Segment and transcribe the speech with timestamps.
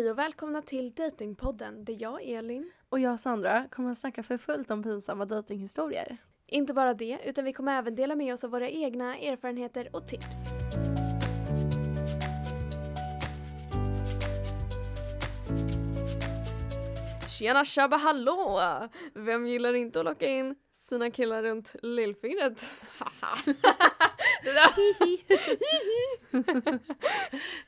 [0.00, 4.38] Hej och välkomna till Datingpodden där jag, Elin, Och jag Sandra kommer att snacka för
[4.38, 6.16] fullt om pinsamma dejtinghistorier.
[6.46, 10.08] inte bara det, utan vi kommer även dela med oss av våra egna erfarenheter och
[10.08, 10.44] tips.
[17.38, 18.60] Tjena tjabba hallå!
[19.14, 20.54] Vem gillar inte att locka in
[20.90, 22.70] sina killar runt lillfingret?
[24.44, 24.70] det där...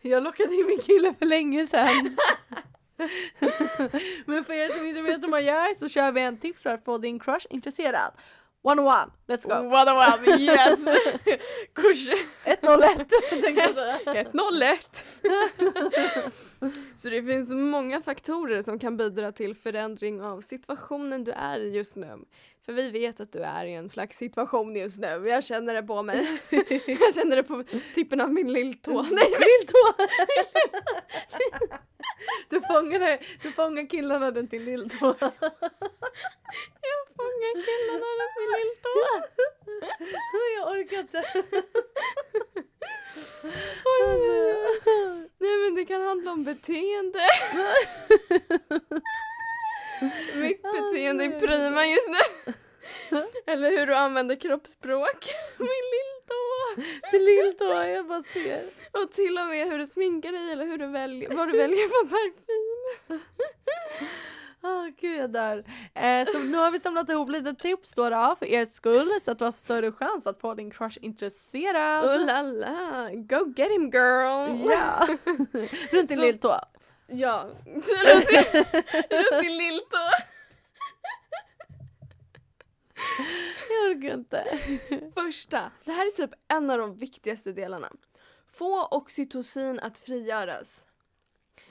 [0.09, 2.17] Jag lockade in min kille för länge sedan.
[4.27, 6.71] Men för er som inte vet hur man gör så kör vi en tips för
[6.71, 8.13] att få din crush intresserad.
[8.65, 9.69] One on one, let's go!
[9.69, 10.81] What a one, yes!
[11.75, 12.09] Kurs
[12.45, 13.99] 101 tänkte jag säga.
[14.05, 15.05] 101!
[16.97, 21.71] Så det finns många faktorer som kan bidra till förändring av situationen du är i
[21.71, 22.19] just nu.
[22.67, 25.29] För vi vet att du är i en slags situation just nu.
[25.29, 26.41] Jag känner det på mig.
[26.87, 29.03] Jag känner det på tippen av min lilltå.
[29.03, 30.05] Nej, Lilltå!
[32.49, 35.07] Du fångade, du fångar killarna runt din lilltå.
[36.81, 38.95] jag fångar killarna runt min lilltå.
[40.57, 41.23] Jag orkar inte.
[45.39, 47.21] Nej men det kan handla om beteende.
[50.35, 52.53] Mitt beteende är prima just nu.
[53.47, 55.35] Eller hur du använder kroppsspråk.
[55.59, 56.89] Min lilltå.
[57.11, 58.61] Till lilltå, jag bara ser.
[59.03, 61.89] Och till och med hur du sminkar dig eller hur du väljer, vad du väljer
[61.89, 63.21] för parfym.
[64.63, 65.65] Åh gud jag dör.
[65.95, 69.31] Eh, så nu har vi samlat ihop lite tips då, då för er skull så
[69.31, 72.05] att du har större chans att få din crush intresserad.
[72.05, 74.71] Oh la la, go get him girl!
[74.71, 75.09] Ja!
[75.91, 76.61] Runt din lilltå.
[77.07, 77.87] Ja, runt
[78.29, 78.65] din,
[79.11, 80.32] runt din lilltå.
[83.93, 84.45] Orkar inte.
[85.15, 87.93] Första, det här är typ en av de viktigaste delarna.
[88.53, 90.87] Få oxytocin att frigöras.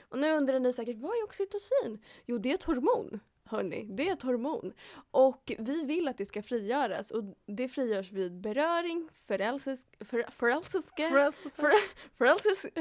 [0.08, 2.04] Och nu undrar ni säkert, vad är oxytocin?
[2.26, 3.20] Jo, det är ett hormon.
[3.44, 4.72] Hörni, det är ett hormon.
[5.10, 10.88] Och vi vill att det ska frigöras och det frigörs vid beröring, förälskelse, för, förälskelse,
[10.88, 11.72] för,
[12.18, 12.70] förälskelse,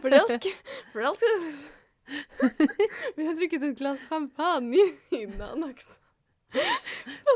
[0.00, 0.56] förälskelse,
[0.92, 1.68] förälskelse.
[3.16, 4.78] Vi har druckit ett glas champagne
[5.10, 6.03] innan också.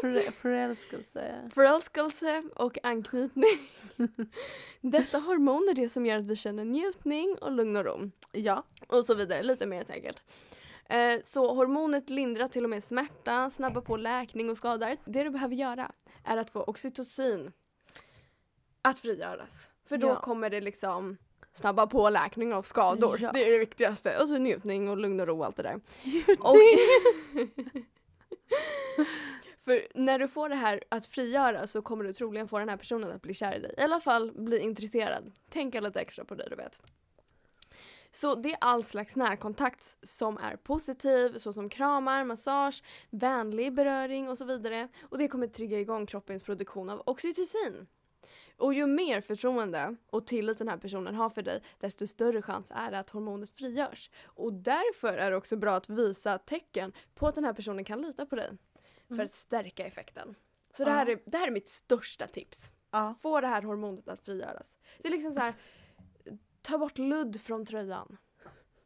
[0.00, 1.50] För- Förälskelse.
[1.54, 3.58] Förälskelse och anknytning.
[4.80, 8.10] Detta hormon är det som gör att vi känner njutning och lugn och ro.
[8.32, 8.62] Ja.
[8.88, 10.22] Och så vidare, lite mer säkert.
[10.88, 14.96] Eh, så hormonet lindrar till och med smärta, snabbar på läkning och skador.
[15.04, 15.92] Det du behöver göra
[16.24, 17.52] är att få oxytocin
[18.82, 19.70] att frigöras.
[19.88, 20.20] För då Ja.
[20.20, 21.16] kommer det liksom
[21.54, 23.18] snabba på läkning av skador.
[23.20, 23.32] Ja.
[23.32, 24.18] Det är det viktigaste.
[24.20, 25.80] Och så njutning och lugn och ro och allt det där.
[26.40, 26.56] Och
[29.64, 32.76] För när du får det här att frigöra så kommer du troligen få den här
[32.76, 33.74] personen att bli kär i dig.
[33.78, 35.32] I alla fall bli intresserad.
[35.50, 36.78] Tänka lite extra på dig, du vet.
[38.10, 44.38] Så det är all slags närkontakt som är positiv, såsom kramar, massage, vänlig beröring och
[44.38, 44.88] så vidare.
[45.02, 47.86] Och det kommer trigga igång kroppens produktion av oxytocin.
[48.58, 52.66] Och ju mer förtroende och tillit den här personen har för dig, desto större chans
[52.70, 54.10] är det att hormonet frigörs.
[54.24, 58.02] Och därför är det också bra att visa tecken på att den här personen kan
[58.02, 58.50] lita på dig.
[59.08, 59.26] För Mm.
[59.26, 60.34] att stärka effekten.
[60.76, 62.70] Så det här, är, det här är mitt största tips.
[62.90, 63.14] Ja.
[63.22, 64.78] Få det här hormonet att frigöras.
[64.98, 65.54] Det är liksom så här.
[66.62, 68.16] ta bort ludd från tröjan.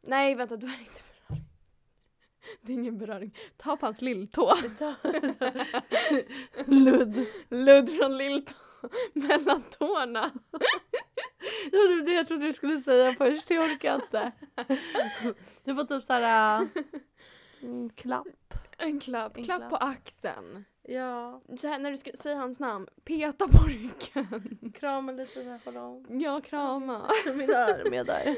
[0.01, 1.45] Nej vänta, du är inte beröring.
[2.61, 3.37] Det är ingen beröring.
[3.57, 4.53] Ta på hans lilltå.
[6.65, 7.25] Ludd.
[7.49, 8.53] Ludd från lilltå
[9.13, 10.31] mellan tårna.
[11.71, 14.31] Det var typ det jag trodde du skulle säga först, jag orkar inte.
[15.63, 16.67] Du får typ såhär...
[17.61, 18.27] Mm, klapp.
[18.77, 19.69] En klapp, En klapp, klapp.
[19.69, 20.65] på axeln.
[20.81, 21.41] Ja.
[21.57, 24.71] Så här, när du ska säga hans namn, peta på ryggen.
[24.79, 26.05] Krama lite där på dem.
[26.09, 27.11] Ja, krama.
[27.25, 28.37] Mina arm är där.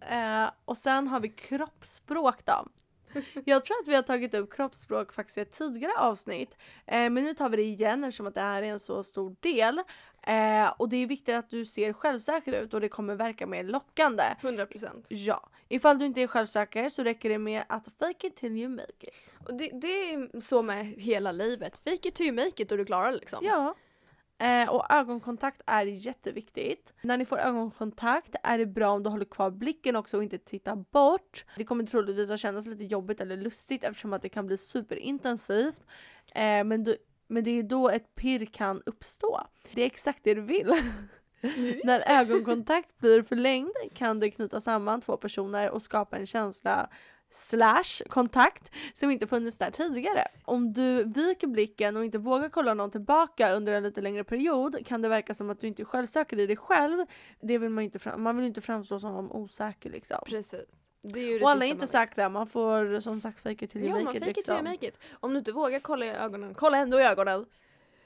[0.44, 2.68] eh, och sen har vi kroppsspråk då.
[3.44, 6.56] Jag tror att vi har tagit upp kroppsspråk faktiskt i ett tidigare avsnitt.
[6.86, 9.36] Eh, men nu tar vi det igen eftersom att det här är en så stor
[9.40, 9.82] del.
[10.22, 13.64] Eh, och det är viktigt att du ser självsäker ut och det kommer verka mer
[13.64, 14.24] lockande.
[14.40, 15.06] 100 procent.
[15.08, 18.68] Ja, ifall du inte är självsäker så räcker det med att fake it till you
[18.68, 19.14] make it.
[19.46, 21.78] Och det, det är så med hela livet.
[21.84, 23.38] Fake it till you make it och du klarar det liksom.
[23.42, 23.74] Ja.
[24.38, 26.94] Eh, och ögonkontakt är jätteviktigt.
[27.02, 30.38] När ni får ögonkontakt är det bra om du håller kvar blicken också och inte
[30.38, 31.44] tittar bort.
[31.56, 35.86] Det kommer troligtvis att kännas lite jobbigt eller lustigt eftersom att det kan bli superintensivt.
[36.34, 36.96] Eh, men, du,
[37.26, 39.40] men det är då ett pirr kan uppstå.
[39.74, 40.72] Det är exakt det du vill.
[41.84, 46.90] När ögonkontakt blir förlängd kan det knyta samman två personer och skapa en känsla
[47.30, 50.28] slash kontakt som inte funnits där tidigare.
[50.44, 54.86] Om du viker blicken och inte vågar kolla någon tillbaka under en lite längre period
[54.86, 57.06] kan det verka som att du inte är självsäker i dig själv.
[57.40, 60.18] Det vill man inte fram- man vill inte framstå som osäker liksom.
[60.26, 60.60] Precis.
[61.02, 63.64] Det är ju det Och alla är inte man säkra, man får som sagt fake
[63.64, 64.70] it till you Ja, man make it fake till you liksom.
[64.72, 64.98] make it.
[65.20, 67.46] Om du inte vågar kolla i ögonen, kolla ändå i ögonen.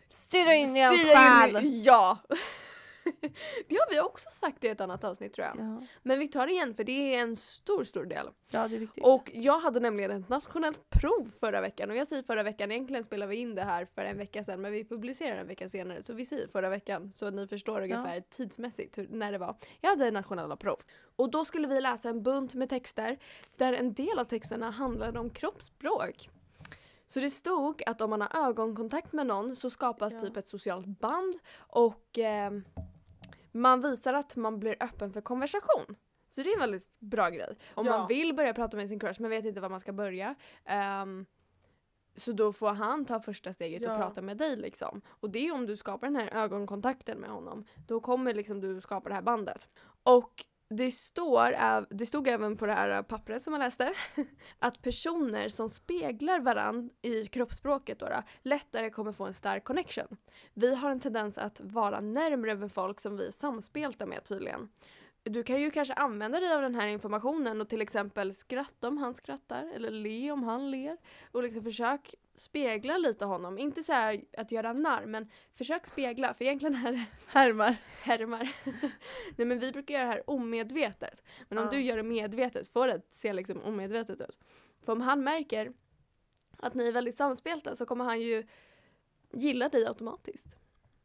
[0.08, 1.58] Stirra in i hans själ!
[1.84, 2.18] Ja!
[3.68, 5.56] det har vi också sagt i ett annat avsnitt tror jag.
[5.56, 5.86] Ja.
[6.02, 8.28] Men vi tar det igen för det är en stor, stor del.
[8.50, 9.04] ja, det är viktigt.
[9.04, 13.04] Och jag hade nämligen ett nationellt prov förra veckan och jag säger förra veckan, egentligen
[13.04, 16.02] spelar vi in det här för en vecka sedan men vi publicerar en vecka senare
[16.02, 19.56] så vi säger förra veckan så ni förstår ungefär tidsmässigt hur, när det var.
[19.80, 20.80] Jag hade nationella prov
[21.16, 23.18] och då skulle vi läsa en bunt med texter
[23.56, 26.30] där en del av texterna handlade om kroppsspråk.
[27.06, 30.20] Så det stod att om man har ögonkontakt med någon så skapas Ja.
[30.20, 32.50] typ ett socialt band och eh,
[33.52, 35.96] man visar att man blir öppen för konversation.
[36.30, 37.56] Så det är en väldigt bra grej.
[37.74, 37.98] Om Ja.
[37.98, 40.34] man vill börja prata med sin crush men vet inte var man ska börja.
[40.64, 41.26] ehm,
[42.14, 43.92] så då får han ta första steget Ja.
[43.92, 45.02] och prata med dig liksom.
[45.08, 47.64] Och det är om du skapar den här ögonkontakten med honom.
[47.86, 49.68] Då kommer liksom du skapa det här bandet.
[50.02, 53.92] Och det, står, det stod även på det här pappret som jag läste
[54.58, 60.16] att personer som speglar varandra i kroppsspråket då, då, lättare kommer få en stark connection.
[60.54, 64.68] Vi har en tendens att vara närmre med folk som vi är samspelta med tydligen.
[65.24, 68.98] Du kan ju kanske använda dig av den här informationen och till exempel skratta om
[68.98, 70.96] han skrattar eller le om han ler.
[71.32, 73.58] Och liksom försök spegla lite honom.
[73.58, 77.76] Inte så här att göra narr men försök spegla för egentligen är det Härmar.
[78.02, 78.52] härmar.
[79.36, 81.22] Nej men vi brukar göra det här omedvetet.
[81.48, 81.70] Men om Ja.
[81.70, 84.38] du gör det medvetet får det att se liksom omedvetet ut.
[84.84, 85.72] För om han märker
[86.56, 88.46] att ni är väldigt samspelta så kommer han ju
[89.32, 90.56] gilla dig automatiskt.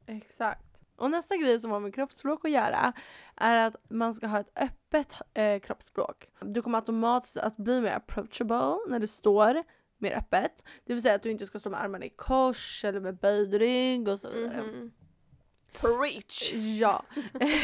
[0.06, 0.67] Exakt.
[0.98, 2.94] Och nästa grej som har med kroppsspråk att göra
[3.36, 6.28] är att man ska ha ett öppet eh, kroppsspråk.
[6.42, 9.64] Du kommer automatiskt att bli mer approachable när du står
[9.98, 10.64] mer öppet.
[10.86, 13.54] Det vill säga att du inte ska stå med armarna i kors eller med böjd
[13.54, 14.62] rygg och så vidare.
[14.62, 14.92] Mhm.
[15.82, 16.54] Preach!
[16.54, 17.04] Ja.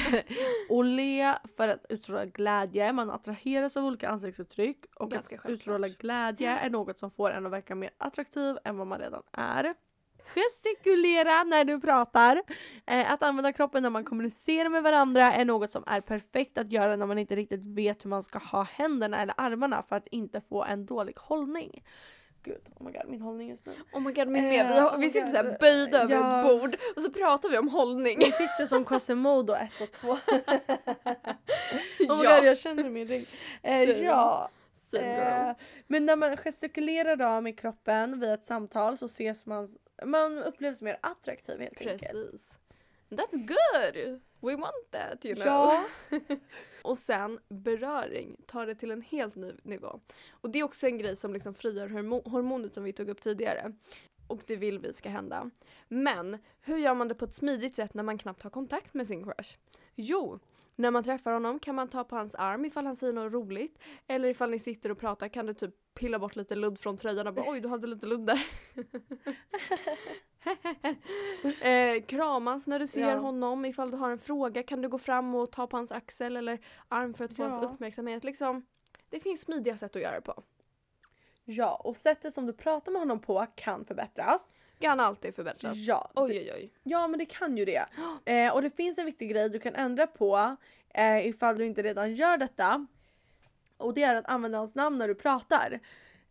[0.69, 2.93] och le för att utstråla glädje.
[2.93, 5.57] Man attraheras av olika ansiktsuttryck och Ganska att självklart.
[5.59, 9.23] utstråla glädje är något som får en att verka mer attraktiv än vad man redan
[9.31, 9.73] är.
[10.35, 12.41] Gestikulera när du pratar.
[12.85, 16.71] Eh, att använda kroppen när man kommunicerar med varandra är något som är perfekt att
[16.71, 20.07] göra när man inte riktigt vet hur man ska ha händerna eller armarna för att
[20.07, 21.83] inte få en dålig hållning.
[22.45, 23.73] Gud, oh my god, min hållning just nu.
[23.93, 24.51] Oh my god min med.
[24.51, 26.39] Vi, Eh, har, oh vi my sitter såhär böjda över Ja.
[26.39, 28.19] ett bord och så pratar vi om hållning.
[28.19, 30.07] Vi sitter som Quasimodo 1 och 2.
[30.13, 30.17] oh
[31.99, 32.35] my Ja.
[32.35, 33.27] god, jag känner min rygg.
[33.63, 34.49] Eh, ja.
[34.93, 35.51] Eh,
[35.87, 40.81] men när man gestikulerar då med kroppen vid ett samtal så ses man, man upplevs
[40.81, 42.01] mer attraktiv helt enkelt.
[42.11, 42.57] Precis.
[43.09, 44.21] That's good!
[44.39, 45.45] We want that you know.
[45.47, 45.85] Ja.
[46.83, 49.99] Och sen beröring tar det till en helt ny nivå.
[50.31, 53.21] Och det är också en grej som liksom frigör hormo- hormonet som vi tog upp
[53.21, 53.73] tidigare.
[54.27, 55.49] Och det vill vi ska hända.
[55.87, 59.07] Men hur gör man det på ett smidigt sätt när man knappt har kontakt med
[59.07, 59.57] sin crush?
[59.95, 60.39] Jo,
[60.75, 63.79] när man träffar honom kan man ta på hans arm ifall han säger något roligt.
[64.07, 67.27] Eller ifall ni sitter och pratar kan du typ pilla bort lite ludd från tröjan
[67.27, 68.47] och bara oj du hade lite ludd där.
[71.61, 73.17] eh, kramas när du ser Ja.
[73.17, 73.65] honom.
[73.65, 76.59] Ifall du har en fråga kan du gå fram och ta på hans axel eller
[76.87, 77.47] arm för att få Ja.
[77.49, 78.23] hans uppmärksamhet.
[78.23, 78.65] Liksom,
[79.09, 80.43] det finns smidiga sätt att göra det på.
[81.45, 84.53] ja, och sättet som du pratar med honom på kan förbättras.
[84.83, 85.77] Kan alltid förbättras.
[85.77, 86.69] Ja, Oj oj oj.
[86.83, 87.85] ja, men det kan ju det.
[88.25, 90.55] Eh, och det finns en viktig grej du kan ändra på
[90.93, 92.87] eh, ifall du inte redan gör detta.
[93.77, 95.79] Och det är att använda hans namn när du pratar.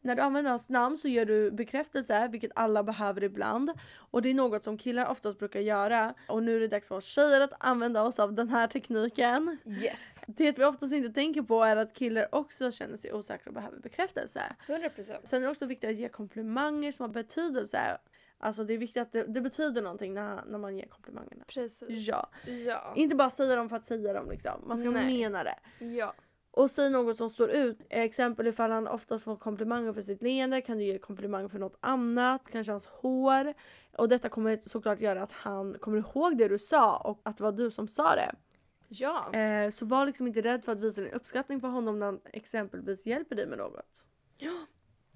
[0.00, 3.72] När du använder hans namn så gör du bekräftelse, vilket alla behöver ibland.
[3.96, 6.14] Och det är något som killar oftast brukar göra.
[6.28, 9.58] Och nu är det dags för oss tjejer att använda oss av den här tekniken.
[9.66, 10.22] Yes.
[10.26, 13.78] Det vi oftast inte tänker på är att killar också känner sig osäkra och behöver
[13.78, 14.42] bekräftelse.
[14.66, 15.16] 100%.
[15.24, 17.98] Sen är det också viktigt att ge komplimanger som har betydelse.
[18.44, 21.44] Alltså det är viktigt att det, det betyder någonting när, när man ger komplimangerna.
[21.46, 22.08] Precis.
[22.08, 22.28] Ja.
[22.66, 22.92] Ja.
[22.96, 24.52] Inte bara säga dem för att säga dem liksom.
[24.66, 25.18] Man ska Nej.
[25.18, 25.58] mena det.
[25.84, 26.14] Ja.
[26.50, 27.78] Och säg något som står ut.
[27.90, 31.76] Exempel ifall han oftast får komplimanger för sitt leende kan du ge komplimanger för något
[31.80, 32.42] annat.
[32.52, 33.54] Kanske hans hår.
[33.98, 37.44] Och detta kommer såklart göra att han kommer ihåg det du sa och att det
[37.44, 38.34] var du som sa det.
[38.88, 39.34] Ja.
[39.34, 42.20] Eh, så var liksom inte rädd för att visa din uppskattning för honom när han
[42.24, 44.04] exempelvis hjälper dig med något.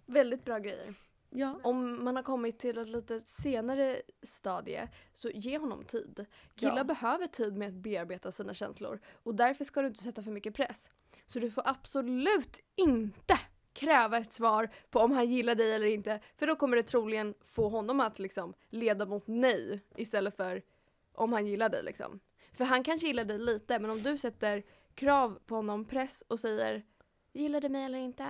[0.06, 0.94] Väldigt bra grejer.
[1.30, 1.60] Ja.
[1.62, 6.26] Om man har kommit till ett lite senare stadie så ge honom tid.
[6.54, 6.84] Killar Ja.
[6.84, 10.54] behöver tid med att bearbeta sina känslor och därför ska du inte sätta för mycket
[10.54, 10.90] press.
[11.26, 13.38] Så du får absolut inte
[13.72, 17.34] kräva ett svar på om han gillar dig eller inte för då kommer det troligen
[17.44, 20.62] få honom att liksom leda mot nej istället för
[21.12, 22.20] om han gillar dig liksom.
[22.52, 24.62] För han kanske gillar dig lite men om du sätter
[24.94, 26.82] krav på honom, press och säger
[27.32, 28.26] gillar du mig eller inte?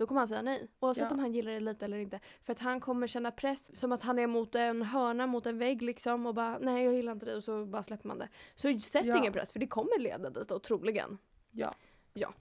[0.00, 0.68] Då kommer han säga nej.
[0.80, 1.10] Oavsett Ja.
[1.10, 2.20] om han gillar det lite eller inte.
[2.42, 5.58] För att han kommer känna press som att han är mot en hörna, mot en
[5.58, 8.28] vägg liksom och bara nej jag gillar inte dig och så bara släpper man det.
[8.54, 9.16] Så sätt Ja.
[9.18, 11.18] ingen press för det kommer leda dit och troligen.
[11.50, 11.74] Ja.
[12.12, 12.32] Ja.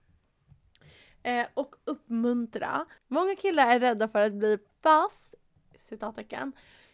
[1.24, 2.86] Eh, och uppmuntra.
[3.08, 5.36] Många killar är rädda för att bli fast,
[5.80, 6.51] citattecken,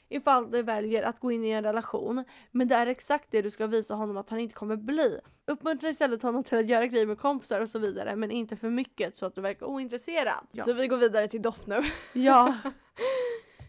[0.09, 2.23] ifall de väljer att gå in i en relation.
[2.51, 5.19] Men det är exakt det du ska visa honom att han inte kommer bli.
[5.47, 8.69] Uppmuntra istället honom till att göra grejer med kompisar och så vidare men inte för
[8.69, 10.47] mycket så att du verkar ointresserad.
[10.51, 10.63] Ja.
[10.63, 11.81] Så vi går vidare till doft nu.
[12.13, 12.57] ja.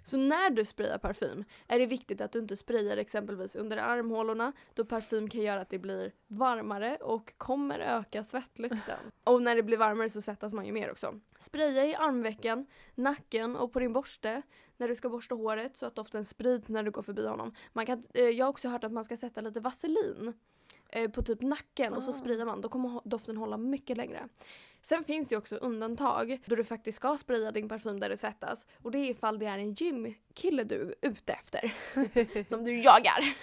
[0.06, 4.52] Så när du sprayar parfym är det viktigt att du inte sprayar exempelvis under armhålorna
[4.74, 8.98] då parfym kan göra att det blir varmare och kommer öka svettlukten.
[9.24, 11.20] Och när det blir varmare så svettas man ju mer också.
[11.38, 14.42] Spraya i armvecken, nacken och på din borste
[14.76, 17.54] när du ska borsta håret så att doften sprids när du går förbi honom.
[17.72, 20.32] Man kan, eh, jag har också hört att man ska sätta lite vaselin
[20.88, 22.12] eh, på typ nacken och så Ah.
[22.12, 22.60] sprayar man.
[22.60, 24.28] Då kommer doften hålla mycket längre.
[24.86, 28.66] Sen finns det också undantag då du faktiskt ska spraya din parfym där det svettas.
[28.82, 31.74] Och det är ifall det är en gymkille du är ute efter.
[32.48, 33.34] som du jagar.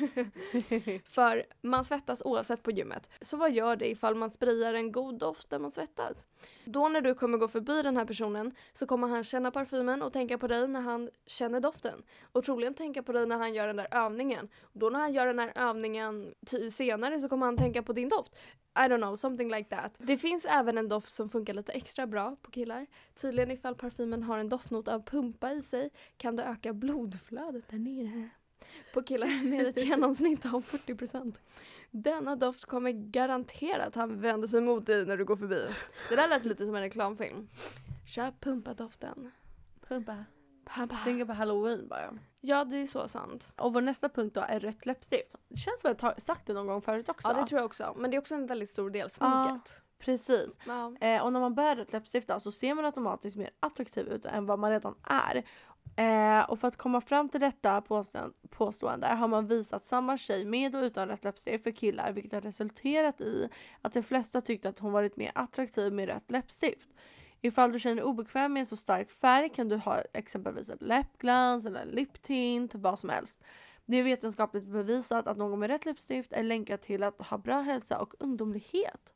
[1.09, 3.09] För man svettas oavsett på gymmet.
[3.21, 6.25] Så vad gör det ifall man sprayar en god doft där man svettas?
[6.65, 10.13] Då när du kommer gå förbi den här personen så kommer han känna parfymen och
[10.13, 12.03] tänka på dig när han känner doften.
[12.31, 14.49] Och troligen tänka på dig när han gör den där övningen.
[14.61, 16.33] Och då när han gör den här övningen
[16.71, 18.35] senare så kommer han tänka på din doft.
[18.75, 19.95] I don't know, something like that.
[19.97, 22.87] Det finns även en doft som funkar lite extra bra på killar.
[23.15, 27.77] Tydligen ifall parfymen har en doftnot av pumpa i sig kan det öka blodflödet där
[27.77, 28.29] nere.
[28.93, 31.33] På killar med ett genomsnitt av 40%.
[31.91, 35.67] Denna doft kommer garanterat han vänder sig mot dig när du går förbi.
[36.09, 37.49] Det där lät lite som en reklamfilm.
[38.07, 39.31] Köp pumpa-doften.
[39.87, 40.25] Pumpa.
[40.65, 40.97] Pumpa.
[41.03, 42.13] Tänker på halloween bara.
[42.45, 43.53] Ja, det är så sant.
[43.57, 45.35] Och vår nästa punkt då är rött läppstift.
[45.49, 47.27] Det känns som att jag sagt det någon gång förut också.
[47.27, 47.93] Ja, det tror jag också.
[47.97, 49.81] Men det är också en väldigt stor del, sminket.
[49.99, 50.57] Precis.
[50.65, 50.95] Ja.
[51.01, 54.25] Eh, och när man bär rött läppstift då, så ser man automatiskt mer attraktiv ut
[54.25, 55.43] än vad man redan är.
[55.95, 60.45] Eh, och för att komma fram till detta påstå- påstående har man visat samma tjej
[60.45, 63.49] med och utan rött läppstift för killar vilket har resulterat i
[63.81, 66.89] att de flesta tyckte att hon varit mer attraktiv med rött läppstift.
[67.45, 70.81] Ifall du känner dig obekväm med en så stark färg kan du ha exempelvis ett
[70.81, 73.43] läppglans eller en liptint, vad som helst.
[73.85, 77.61] Det är vetenskapligt bevisat att någon med rätt läppstift är länkad till att ha bra
[77.61, 79.13] hälsa och ungdomlighet.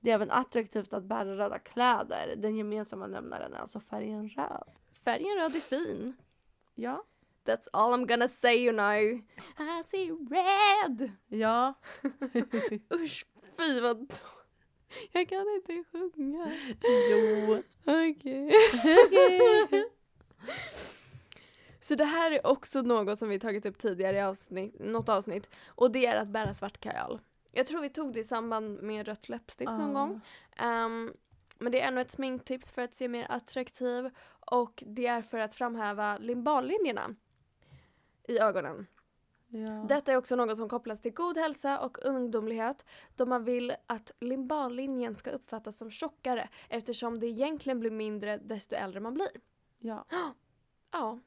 [0.00, 2.34] Det är även attraktivt att bära röda kläder.
[2.36, 4.70] Den gemensamma nämnaren är alltså färgen röd.
[5.04, 6.16] Färgen röd är fin.
[6.74, 7.04] Ja.
[7.44, 8.92] That's all I'm gonna say you know.
[8.92, 11.12] I see red!
[11.26, 11.74] Ja.
[12.94, 13.26] Usch,
[13.58, 14.37] fy vad då-
[15.12, 16.52] Jag kan inte sjunga.
[17.10, 17.62] jo.
[17.84, 18.52] Okej.
[19.06, 19.84] Okej.
[21.80, 25.48] Så det här är också något som vi tagit upp tidigare i avsnitt, något avsnitt.
[25.66, 27.20] Och det är att bära svart kajal.
[27.52, 30.00] Jag tror vi tog det i samband med rött läppstift någon Ah.
[30.00, 30.20] gång.
[30.56, 31.12] Ehm,
[31.58, 34.10] men det är ännu ett sminktips för att se mer attraktiv.
[34.40, 37.14] Och det är för att framhäva limbanlinjerna
[38.28, 38.86] i ögonen.
[39.48, 39.84] Ja.
[39.88, 42.84] Detta är också något som kopplas till god hälsa och ungdomlighet
[43.16, 48.74] då man vill att limbanlinjen ska uppfattas som tjockare eftersom det egentligen blir mindre desto
[48.74, 49.28] äldre man blir.
[49.78, 50.04] ja.
[50.90, 51.18] Ja,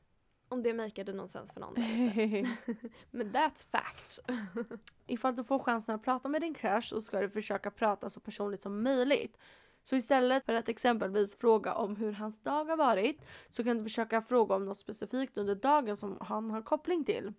[0.49, 1.73] om det makade någon sens för någon.
[3.11, 4.19] Men that's facts.
[5.07, 8.19] Ifall du får chansen att prata med din crush så ska du försöka prata så
[8.19, 9.37] personligt som möjligt.
[9.83, 13.83] Så istället för att exempelvis fråga om hur hans dag har varit så kan du
[13.83, 17.33] försöka fråga om något specifikt under dagen som han har koppling till.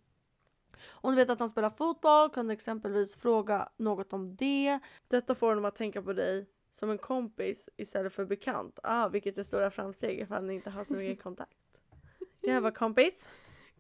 [0.89, 4.79] Om du vet att han spelar fotboll kan du exempelvis fråga något om det.
[5.09, 8.79] Detta får honom att tänka på dig som en kompis istället för bekant.
[8.83, 11.59] Ah, vilket är stora framsteg ifall ni inte har så mycket kontakt.
[12.41, 13.29] Jag var kompis.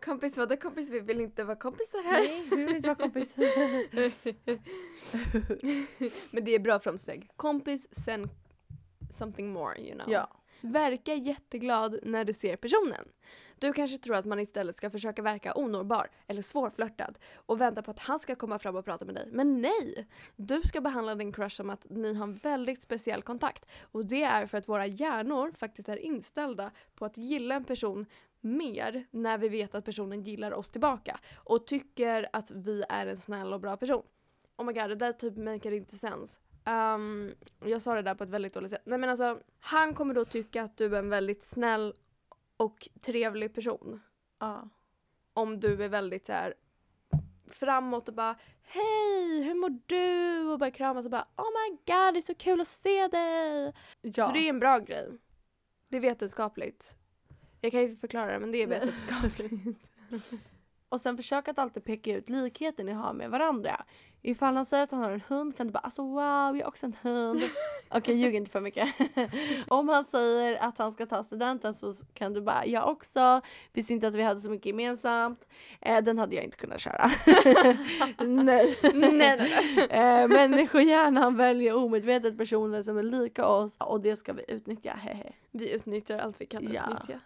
[0.05, 0.91] Kompis vadå kompis?
[0.91, 2.23] Vi vill inte vara kompisar här.
[2.23, 3.35] Nej, du vill inte vara kompis.
[6.31, 7.31] Men det är bra framsteg.
[7.37, 8.29] Kompis, sen
[9.11, 10.11] something more you know.
[10.11, 10.29] ja.
[10.61, 13.09] Verka jätteglad när du ser personen.
[13.63, 17.91] Du kanske tror att man istället ska försöka verka onåbar eller svårflörtad och vänta på
[17.91, 19.29] att han ska komma fram och prata med dig.
[19.33, 20.07] Men nej!
[20.37, 23.67] Du ska behandla din crush som att ni har en väldigt speciell kontakt.
[23.81, 28.07] Och det är för att våra hjärnor faktiskt är inställda på att gilla en person
[28.41, 33.17] mer när vi vet att personen gillar oss tillbaka och tycker att vi är en
[33.17, 34.03] snäll och bra person.
[34.57, 36.39] Oh my god, det där typ maker inte sens.
[36.67, 38.83] Um, jag sa det där på ett väldigt dåligt sätt.
[38.85, 41.95] Nej men alltså, han kommer då tycka att du är en väldigt snäll
[42.63, 44.01] och trevlig person.
[44.39, 44.69] ja.
[45.35, 46.55] Om du är väldigt så här
[47.47, 50.49] framåt och bara Hej, hur mår du?
[50.53, 53.73] Och bara kramas och bara Oh my god, det är så kul att se dig!
[54.03, 54.27] Ja.
[54.27, 55.19] Så det är en bra grej.
[55.89, 56.97] Det är vetenskapligt.
[57.61, 59.79] Jag kan inte förklara det men det är vetenskapligt.
[60.89, 63.85] Och sen försök att alltid peka ut likheten ni har med varandra.
[64.25, 66.69] Ifall han säger att han har en hund kan du bara alltså wow, jag har
[66.69, 67.43] också en hund.
[67.91, 68.89] Okej, ljug inte för mycket.
[69.69, 73.41] Om han säger att han ska ta studenten så kan du bara jag också.
[73.73, 75.45] Visste inte att vi hade så mycket gemensamt.
[75.81, 77.11] Eh, den hade jag inte kunnat köra.
[78.19, 78.79] nej.
[78.95, 79.87] nej, nej, nej.
[79.91, 84.93] eh, människohjärnan väljer omedvetet personer som är lika oss och det ska vi utnyttja.
[84.93, 85.33] Hehe.
[85.51, 86.83] Vi utnyttjar allt vi kan Ja.
[86.83, 87.21] utnyttja.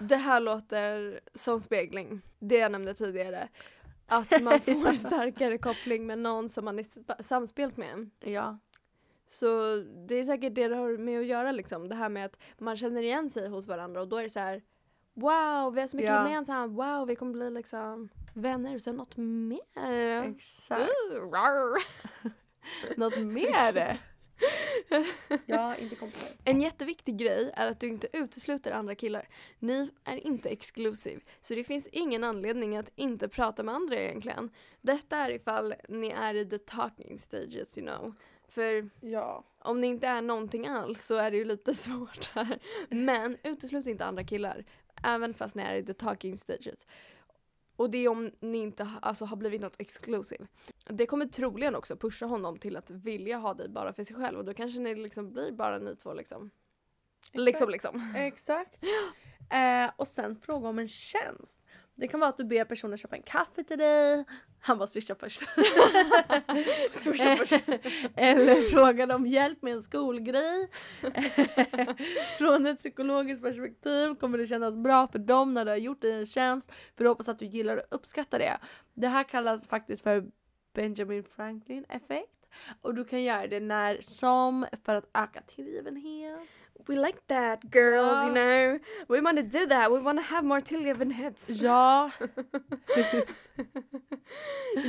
[0.00, 2.20] det här låter som spegling.
[2.38, 3.48] Det jag nämnde tidigare.
[4.16, 8.10] Att man får starkare koppling med någon som man är sp- samspelt med.
[8.20, 8.58] Ja.
[9.26, 9.76] Så
[10.08, 11.88] det är säkert det det har med att göra liksom.
[11.88, 14.38] Det här med att man känner igen sig hos varandra och då är det så
[14.40, 14.62] här.
[15.14, 16.28] Wow, vi har så mycket Ja.
[16.28, 16.72] gemensamt.
[16.78, 18.78] Wow, vi kommer bli liksom vänner.
[18.78, 20.22] Sen något mer.
[20.30, 20.90] Exakt.
[21.18, 21.76] Uh.
[22.96, 24.00] Något mer?
[25.46, 26.28] ja, inte kompisar.
[26.44, 29.28] En jätteviktig grej är att du inte utesluter andra killar.
[29.58, 34.50] Ni är inte exclusive, så det finns ingen anledning att inte prata med andra egentligen.
[34.80, 38.14] Detta är ifall ni är i the talking stages you know.
[38.48, 39.44] För Ja.
[39.58, 42.58] om ni inte är någonting alls så är det ju lite svårt här.
[42.88, 44.64] Men uteslut inte andra killar,
[45.02, 46.86] även fast ni är i the talking stages.
[47.76, 50.46] Och det är om ni inte alltså, har blivit något exclusive.
[50.84, 54.38] Det kommer troligen också pusha honom till att vilja ha dig bara för sig själv
[54.38, 56.50] och då kanske ni liksom blir bara ni två liksom.
[57.32, 58.14] Liksom liksom.
[58.16, 58.76] Exakt.
[59.50, 61.61] Eh, och sen fråga om en tjänst.
[61.94, 64.24] Det kan vara att du ber personen köpa en kaffe till dig.
[64.60, 65.40] Han bara swisha först.
[66.90, 67.64] Swisha först.
[68.16, 70.68] Eller fråga om hjälp med en skolgrej.
[72.38, 76.12] Från ett psykologiskt perspektiv kommer det kännas bra för dem när du har gjort dig
[76.12, 76.72] en tjänst.
[76.96, 78.58] För du hoppas att du gillar och uppskattar det.
[78.94, 80.24] Det här kallas faktiskt för
[80.74, 82.46] Benjamin Franklin effekt.
[82.80, 86.40] Och du kan göra det när som för att öka tillgivenhet.
[86.86, 88.26] We like that girls, Ja.
[88.26, 88.78] you know.
[89.08, 89.92] We want to do that.
[89.92, 91.50] We want to have more tillgiven heads.
[91.62, 92.10] Ja,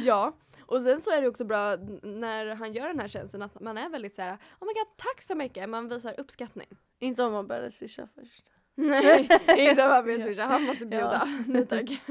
[0.05, 0.37] ja.
[0.65, 3.77] Och sen så är det också bra när han gör den här tjänsten att man
[3.77, 6.67] är väldigt så här: oh my god tack så mycket, man visar uppskattning.
[6.99, 8.43] inte om man börjar swisha först.
[8.75, 10.25] Nej, inte om han vill Ja.
[10.25, 11.27] swisha, han måste bjuda.
[11.27, 11.43] Ja.
[11.47, 12.01] Nej tack.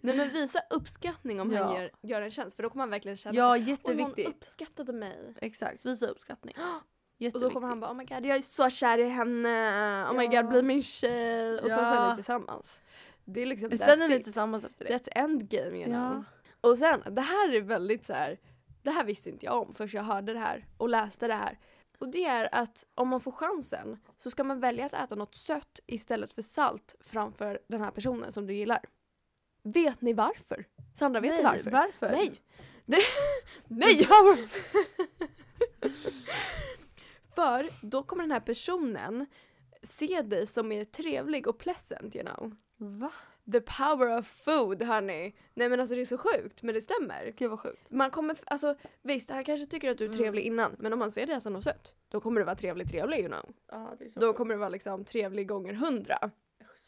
[0.00, 1.80] Nej men visa uppskattning om han Ja.
[1.80, 3.68] gör, gör en tjänst för då kommer han verkligen känna Ja, så här, "Oj, hon
[3.68, 4.28] jätteviktigt.
[4.28, 5.34] uppskattade mig.
[5.40, 6.54] Exakt, visa uppskattning.
[7.34, 9.48] Och då kommer han bara oh my god jag är så kär i henne,
[10.10, 10.42] oh my Ja.
[10.42, 12.08] god bli min tjej och sen så är Ja.
[12.08, 12.80] ni tillsammans.
[13.24, 14.96] Det är liksom Sen är ni tillsammans efter det.
[14.96, 15.94] That's endgame you know.
[15.96, 16.24] Ja.
[16.70, 18.38] Och sen, det här är väldigt så här.
[18.82, 21.58] det här visste inte jag om förrän jag hörde det här och läste det här.
[21.98, 25.34] Och det är att om man får chansen så ska man välja att äta något
[25.34, 28.80] sött istället för salt framför den här personen som du gillar.
[29.62, 30.64] Vet ni varför?
[30.94, 31.70] Sandra, vet Nej, du varför?
[31.70, 32.10] Varför?
[32.16, 32.32] Nej!
[32.84, 32.98] Det,
[33.68, 34.08] nej!
[37.36, 39.26] För då kommer den här personen
[39.82, 42.56] se dig som mer trevlig och pleasant you know.
[42.76, 43.12] Va?
[43.52, 45.36] The power of food hörni!
[45.54, 47.34] Nej men alltså det är så sjukt men det stämmer.
[47.36, 47.90] Gud vad sjukt.
[47.90, 50.18] Man kommer, alltså visst han kanske tycker att du är Mm.
[50.18, 52.90] trevlig innan men om han ser dig äta något sött då kommer du vara trevlig
[52.90, 53.52] trevlig you know.
[53.72, 54.36] Ja, det är så Då sjukt.
[54.36, 56.30] kommer du vara liksom trevlig gånger hundra.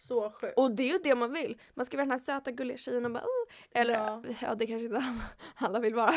[0.08, 0.58] Så sjukt.
[0.58, 1.60] Och det är ju det man vill.
[1.74, 3.52] Man ska vara den här söta gulliga tjejen och bara oh.
[3.80, 4.22] Eller ja.
[4.40, 4.54] Ja.
[4.54, 5.02] det kanske inte
[5.54, 6.14] alla, vill vara.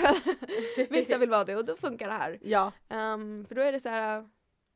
[0.89, 2.39] Vissa vill vara det och då funkar det här.
[2.41, 2.71] Ja.
[2.89, 4.29] Ehm, för då är det så här.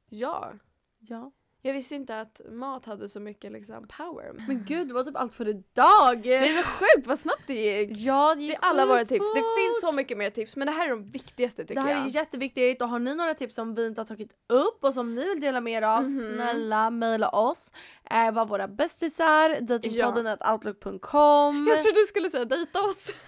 [0.10, 0.54] ja.
[1.00, 1.32] Ja.
[1.66, 4.32] Jag visste inte att mat hade så mycket liksom power.
[4.48, 6.22] Men gud, det var typ allt för idag!
[6.24, 7.98] Det är så sjukt vad snabbt det gick.
[8.00, 9.34] Ja, det Det gick är alla våra tips.
[9.34, 11.96] Det finns så mycket mer tips men det här är de viktigaste tycker Det här
[11.96, 12.06] jag.
[12.06, 15.16] är jätteviktigt och har ni några tips som vi inte har tagit upp och som
[15.16, 16.34] ni vill dela med er av, Mhm.
[16.36, 17.72] snälla mejla oss.
[18.12, 21.68] Eh, var våra bästisar, datingpodden at outlook.com.
[21.70, 23.14] Jag trodde du skulle säga dejta oss.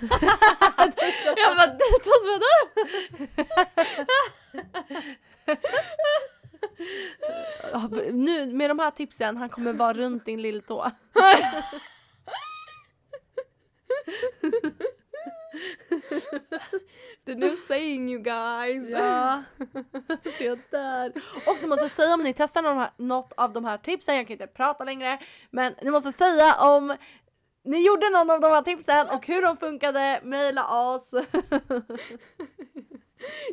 [1.36, 2.54] jag bara dejta oss vadå?
[8.12, 10.92] Nu med de här tipsen, han kommer vara runt din lilltå.
[17.26, 18.90] The new saying you guys.
[18.90, 19.44] Ja,
[20.38, 21.12] se där.
[21.48, 24.28] Och ni måste säga om ni testar någon här, något av de här tipsen, jag
[24.28, 25.20] kan inte prata längre.
[25.50, 26.96] Men ni måste säga om
[27.64, 31.12] ni gjorde någon av de här tipsen och hur de funkade, mejla oss.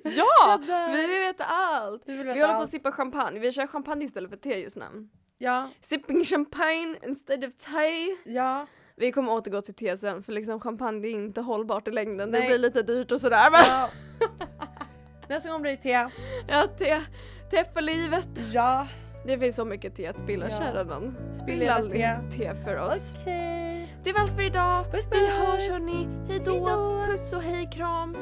[0.03, 0.61] Ja!
[0.93, 2.03] Vi vill veta allt.
[2.07, 3.39] Vi vill Vi veta håller på att sippa champagne.
[3.41, 5.09] Vi kör champagne istället för te just nu.
[5.39, 8.17] Ja, Sipping champagne instead of tea.
[8.25, 8.67] ja.
[8.97, 12.31] Vi kommer återgå till te sen för liksom champagne är inte hållbart i längden.
[12.31, 12.49] Det Nej.
[12.49, 13.51] blir lite dyrt och sådär.
[13.51, 13.89] Men ja.
[15.29, 16.09] Nästa gång blir det te.
[16.49, 17.01] ja, te,
[17.51, 18.29] te för livet.
[18.53, 18.87] Ja.
[19.27, 20.59] Det finns så mycket te att spilla Ja.
[20.59, 20.85] kära.
[20.85, 22.19] Spill Spilla te.
[22.37, 23.13] te för oss.
[23.21, 23.97] Okej.
[24.05, 24.85] Det var allt för idag.
[24.93, 25.31] Puss, Vi puss.
[25.31, 26.09] hörs hörni.
[26.29, 26.53] Hejdå.
[26.67, 27.07] Hejdå.
[27.07, 28.17] Puss och hej kram.